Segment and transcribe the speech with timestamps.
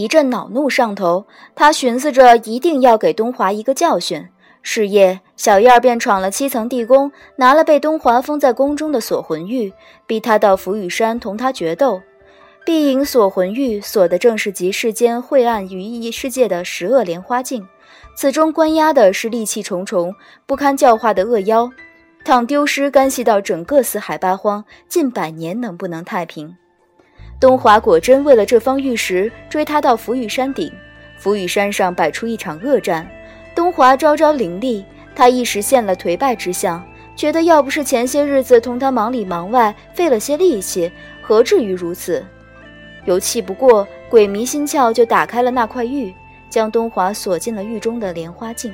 [0.00, 4.26] 一阵恼怒上头，他寻思着一定要给东华一个教训。
[4.62, 9.74] 是夜，小燕儿便闯了七层地宫，拿了被东华封在宫中的锁魂玉，
[10.06, 12.00] 逼他到浮羽山同他决斗。
[12.64, 17.68] 碧影锁魂玉锁的正是集世间晦暗于一世界的十恶莲花镜，
[18.14, 20.14] 此中关押的是戾气重重、
[20.46, 21.70] 不堪教化的恶妖。
[22.24, 26.56] 倘丢失，干系到整个四海八荒，近百年能不能太平？
[27.40, 30.70] 东华果真为了这方玉石，追他到浮羽山顶。
[31.16, 33.08] 浮羽山上摆出一场恶战。
[33.54, 34.84] 东华招招凌厉，
[35.16, 36.84] 他一时现了颓败之相，
[37.16, 42.22] 觉得要不是前些日子同他忙里忙外，费了些力气，何至于如此？
[43.06, 46.14] 又气不过，鬼迷心窍，就打开了那块玉，
[46.50, 48.70] 将东华锁进了狱中的莲花镜。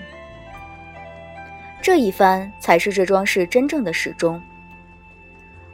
[1.80, 4.42] 这一番才是这桩事真正的始终。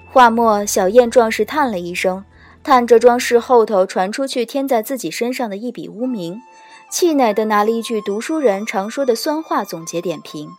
[0.07, 2.23] 话末，小燕壮士叹了一声，
[2.65, 6.41] 叹这桩事后头传出去添在自己身上的一笔污名。
[6.91, 10.51] 气馁地拿了一句读书人常说的酸话总结点评：“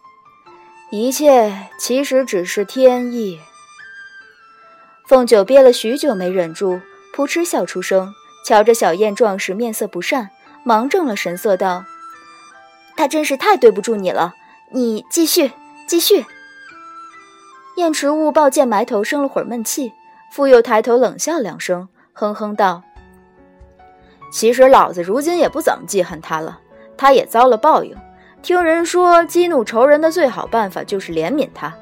[0.89, 3.39] 一切其实只是天意。”
[5.07, 6.81] 凤九憋了许久没忍住，
[7.13, 8.11] 扑哧笑出声，
[8.45, 10.31] 瞧着小燕壮士面色不善，
[10.63, 11.85] 忙正了神色道
[12.97, 14.33] ：“他真是太对不住你了，
[14.71, 15.51] 你继续，
[15.87, 16.25] 继续。”
[17.77, 19.93] 燕池雾抱剑埋头生了会儿闷气，
[20.31, 22.81] 复又抬头冷笑两声，哼哼道。
[24.31, 26.59] 其实老子如今也不怎么记恨他了，
[26.95, 27.95] 他也遭了报应。
[28.41, 31.73] 听人说，激怒仇人的最好办法就是怜悯他。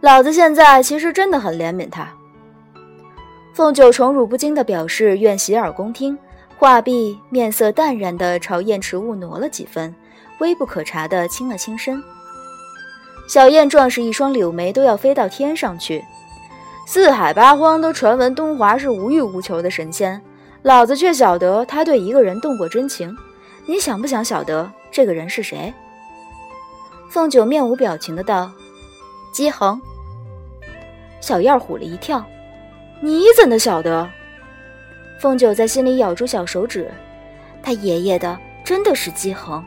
[0.00, 2.08] 老子现在其实真的很怜悯他。
[3.54, 6.18] 凤九宠辱不惊地表示愿洗耳恭听，
[6.58, 9.94] 话毕，面色淡然地朝燕池雾挪了几分，
[10.40, 12.02] 微不可察地轻了轻身。
[13.28, 16.04] 小燕壮士一双柳眉都要飞到天上去。
[16.86, 20.20] 四海八荒都传闻东华是无欲无求的神仙。
[20.62, 23.14] 老子却晓得他对一个人动过真情，
[23.66, 25.72] 你想不想晓得这个人是谁？
[27.10, 28.50] 凤九面无表情的道
[29.32, 29.80] ：“姬恒。”
[31.20, 32.24] 小燕唬了一跳
[33.00, 34.08] ：“你怎的晓得？”
[35.20, 36.90] 凤九在心里咬住小手指
[37.62, 39.62] ：“他爷爷的真的是姬恒。”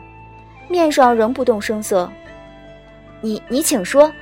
[0.68, 2.10] 面上仍不动声色
[3.22, 4.12] ：“你你请说，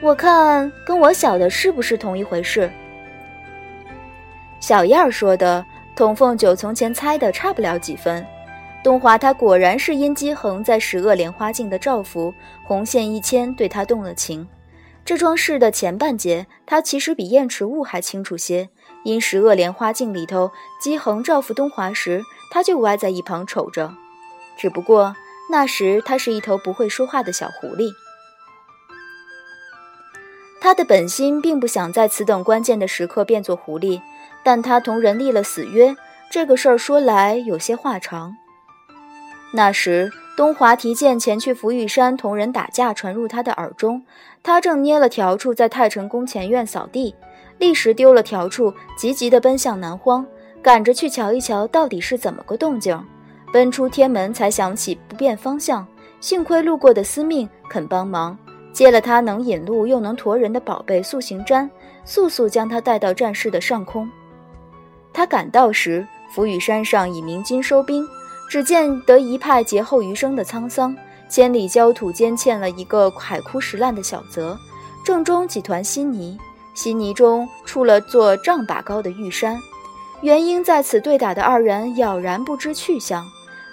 [0.00, 2.70] 我看跟我想的是不是同一回事？”
[4.60, 5.64] 小燕儿说的。
[5.94, 8.22] 童凤九从前猜的差不了几分，
[8.84, 14.46] 东华他果然是因姬恒在十恶莲花镜的照拂，红线一牵，对他动了情。
[15.06, 18.68] 这桩事的前半截，他其实比燕池雾还清楚些。
[19.04, 23.94] 因十恶莲花镜里头，姬恒照拂东华时，他就歪在一旁瞅着。
[24.58, 25.16] 只不过
[25.50, 27.90] 那时他是一头不会说话的小狐狸，
[30.66, 34.02] 他的本心并不想在此等关键的时刻变作狐狸。
[34.42, 35.94] 但他同人立了死约，
[36.28, 38.36] 这个事儿说来有些话长。
[39.52, 44.02] 那时东华提剑前去浮玉山同人打架，传入他的耳中。
[44.42, 47.14] 他正捏了条处在太成宫前院扫地，
[47.58, 50.26] 立时丢了条处，急急地奔向南荒，
[50.60, 53.00] 赶着去瞧一瞧到底是怎么个动静。
[53.52, 55.86] 奔出天门，才想起不辨方向，
[56.20, 58.36] 幸亏路过的司命肯帮忙，
[58.76, 61.66] 借了他能引路又能驮人的宝贝塑形毡，
[62.04, 64.06] 速速将他带到战事的上空。
[65.14, 68.06] 他赶到时，浮羽山上已鸣金收兵，
[68.50, 70.94] 只见得一派劫后余生的沧桑。
[71.26, 74.54] 千里焦土间嵌了一个海枯石烂的小泽，
[75.02, 76.38] 正中几团稀泥，
[76.74, 79.58] 稀泥中出了座丈把高的玉山。
[80.20, 83.24] 元婴在此对打的二人杳然不知去向，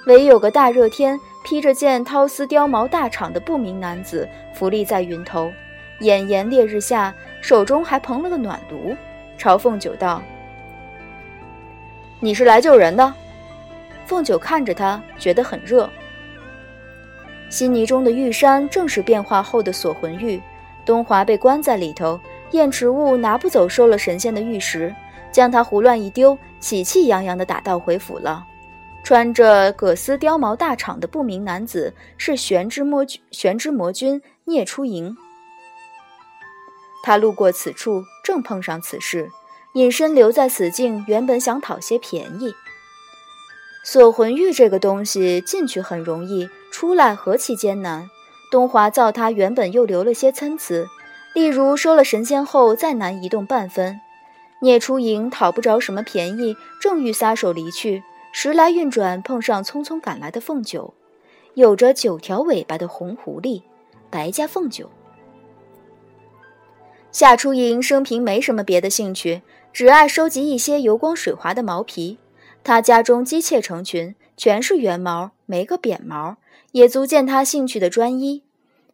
[0.08, 5.52] 唯有个大热天披着件绦丝貂毛大氅的不明男子伏立在云头，
[6.00, 8.96] 炎炎烈日下，手中还捧了个暖炉，
[9.38, 10.22] 朝凤九道。
[12.20, 13.14] 你是来救人的？
[14.06, 15.90] 凤九看着他，觉得很热。
[17.50, 20.42] 稀泥中的玉山正是变化后的锁魂玉。
[20.86, 22.20] 东华被关在里头，
[22.52, 24.94] 燕池雾拿不走收了神仙的玉石，
[25.32, 28.46] 将他胡乱一丢，喜气洋洋地打道回府了。
[29.04, 35.16] 穿着葛丝貂毛大氅的不明男子是玄之魔玄之魔君聂初莹。
[37.04, 39.30] 他路过此处，正碰上此事。
[39.74, 42.54] 隐身留在此境，原本想讨些便宜。
[43.84, 48.10] 锁魂玉这个东西进去很容易，出来何其艰难。
[48.52, 50.88] 东华造他原本又留了些参差，
[51.34, 54.00] 例如收了神仙后再难移动半分。
[54.62, 58.04] 聂初莹讨不着什么便宜，正欲撒手离去，
[58.36, 60.96] 时来运转碰上匆匆赶来的凤九，
[61.54, 63.62] 有着九条尾巴的红狐狸，
[64.10, 64.90] 白家凤九。
[67.12, 69.44] 夏初莹生平没什么别的兴趣。
[69.72, 72.18] 只爱收集一些油光水滑的毛皮，
[72.64, 76.38] 他家中姬妾成群，全是圆毛，没个扁毛，
[76.74, 78.44] 也足见他兴趣的专一。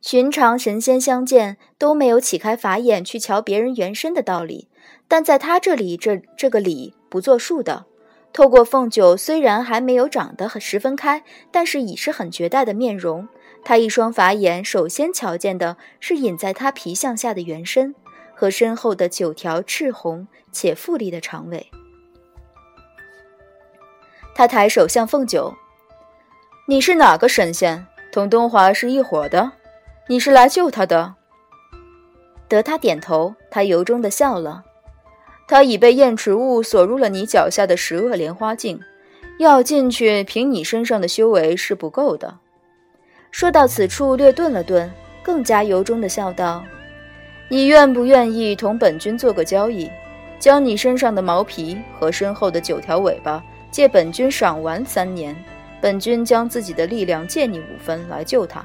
[0.02, 4.68] 寻常神仙相见都没有起开法眼去瞧别人原身的道理，
[5.08, 7.86] 但在他这里，这这个理不作数的。
[8.32, 13.28] 透过凤九，虽然还没有长得很十分开，但是已是很绝代的面容。
[13.64, 17.94] 他一双法眼首先瞧见的是隐在他皮相下的原身
[18.34, 21.70] 和身后的九条赤红且富丽的长尾。
[24.34, 25.54] 他抬手向凤九
[26.68, 27.86] ：“你是哪个神仙？
[28.12, 29.52] 同东华是一伙的？
[30.08, 31.16] 你是来救他的？”
[32.48, 34.64] 得他点头，他由衷的笑了。
[35.50, 38.80] 他已被燕池雾锁入了你脚下的十恶莲花境，
[39.40, 42.38] 要进去，凭你身上的修为是不够的。
[43.32, 44.92] 说到此处，略顿了顿，
[45.24, 46.64] 更加由衷的笑道
[47.50, 49.90] ：“你愿不愿意同本君做个交易，
[50.38, 55.36] 将你身上的毛皮和身后的九条尾巴借本君赏玩三年？
[55.82, 58.64] 本君将自己的力量借你五分来救他，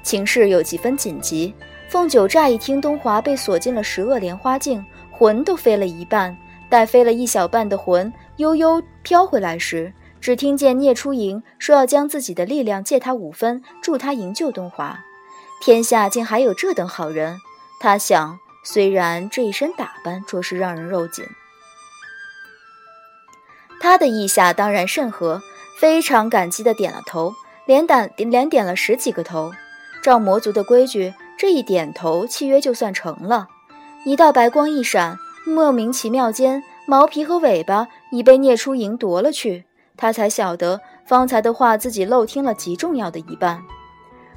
[0.04, 1.52] 情势有几分紧急。
[1.96, 6.36] 凤九乍一听东华被锁进了十恶莲花境，魂都飞了一半。
[6.68, 9.90] 待飞了一小半的魂悠悠飘回来时，
[10.20, 14.98] 只听见聂初莹说要将自己的力量借他五分，助他营救东华。
[15.62, 17.38] 天下竟还有这等好人！
[17.80, 21.24] 他想，虽然这一身打扮着实让人肉紧，
[23.80, 25.40] 他的意下当然甚合，
[25.78, 27.32] 非常感激的点了头，
[27.64, 29.50] 连点连点了十几个头。
[30.02, 31.14] 照魔族的规矩。
[31.36, 33.48] 这一点头，契约就算成了。
[34.04, 39.64] 一道白光一闪，莫名其妙间，毛皮和尾巴已被聂初莹夺了去。
[39.96, 43.62] 他才晓得，方才的话自己漏听了极重要的一半。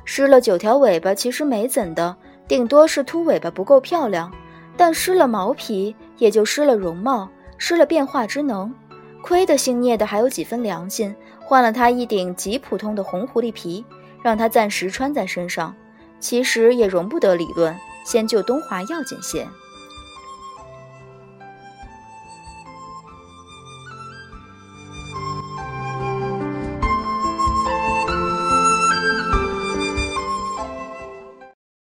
[0.04, 2.16] 失了九条尾巴，其实没怎的，
[2.48, 4.30] 顶多是秃尾巴不够漂亮；
[4.76, 8.74] 但失了毛皮，也就失了容貌，失了变化之能。
[9.22, 13.86] 亏得姓聂的还有几分良心，换了他一顶极普通的红狐狸皮，
[14.24, 15.76] 让他暂时穿在身上。
[16.20, 19.48] 其实也容不得理论，先救东华要紧些。